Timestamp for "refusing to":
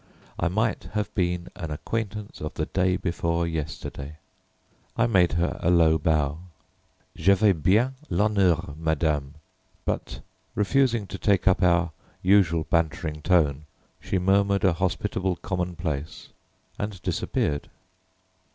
10.55-11.19